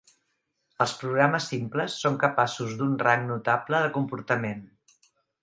Els 0.85 0.93
programes 1.01 1.49
simples 1.51 1.97
són 2.05 2.17
capaços 2.23 2.73
d'un 2.81 2.97
rang 3.05 3.29
notable 3.33 3.83
de 3.85 3.93
comportament. 4.01 4.67